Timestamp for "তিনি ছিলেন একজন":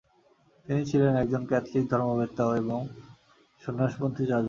0.65-1.41